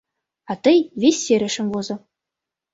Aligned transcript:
—А 0.51 0.53
тый 0.63 0.77
вес 1.01 1.17
серышым 1.25 1.67
возо. 1.73 1.95